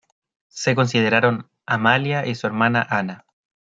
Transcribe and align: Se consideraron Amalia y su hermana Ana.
Se 0.47 0.73
consideraron 0.73 1.51
Amalia 1.67 2.25
y 2.25 2.33
su 2.33 2.47
hermana 2.47 2.81
Ana. 2.89 3.27